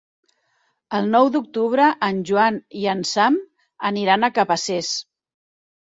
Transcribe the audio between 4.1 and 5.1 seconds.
a Cabacés.